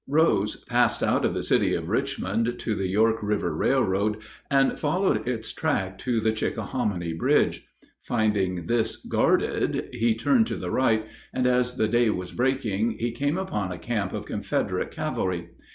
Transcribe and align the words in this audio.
]Rose 0.09 0.55
passed 0.63 1.03
out 1.03 1.23
of 1.25 1.35
the 1.35 1.43
city 1.43 1.75
of 1.75 1.87
Richmond 1.87 2.55
to 2.57 2.73
the 2.73 2.87
York 2.87 3.17
River 3.21 3.53
Railroad, 3.55 4.17
and 4.49 4.79
followed 4.79 5.27
its 5.29 5.53
track 5.53 5.99
to 5.99 6.19
the 6.19 6.31
Chickahominy 6.31 7.13
bridge. 7.13 7.67
Finding 8.01 8.65
this 8.65 8.95
guarded, 8.95 9.89
he 9.93 10.15
turned 10.15 10.47
to 10.47 10.55
the 10.55 10.71
right, 10.71 11.05
and 11.35 11.45
as 11.45 11.75
the 11.77 11.87
day 11.87 12.09
was 12.09 12.31
breaking 12.31 12.97
he 12.97 13.11
came 13.11 13.37
upon 13.37 13.71
a 13.71 13.77
camp 13.77 14.11
of 14.11 14.25
Confederate 14.25 14.89
cavalry. 14.89 15.51